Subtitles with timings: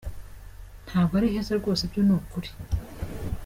[0.85, 2.49] Ntabwo ari heza rwose byo ni ukuri.